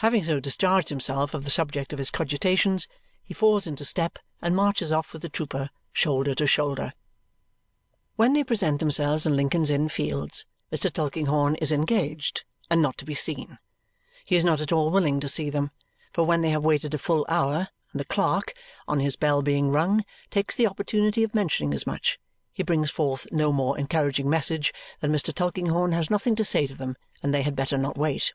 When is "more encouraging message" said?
23.50-24.70